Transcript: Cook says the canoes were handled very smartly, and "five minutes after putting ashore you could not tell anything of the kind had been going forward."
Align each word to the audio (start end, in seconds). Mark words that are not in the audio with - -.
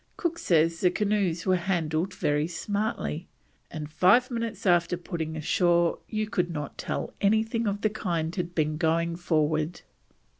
Cook 0.17 0.39
says 0.39 0.79
the 0.81 0.89
canoes 0.89 1.45
were 1.45 1.57
handled 1.57 2.15
very 2.15 2.47
smartly, 2.47 3.27
and 3.69 3.87
"five 3.87 4.31
minutes 4.31 4.65
after 4.65 4.97
putting 4.97 5.37
ashore 5.37 5.99
you 6.09 6.27
could 6.27 6.49
not 6.49 6.75
tell 6.75 7.13
anything 7.21 7.67
of 7.67 7.81
the 7.81 7.89
kind 7.91 8.35
had 8.35 8.55
been 8.55 8.77
going 8.77 9.15
forward." 9.15 9.81